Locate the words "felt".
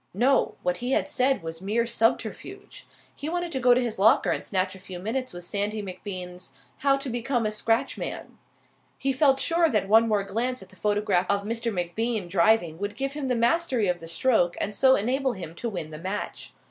9.13-9.39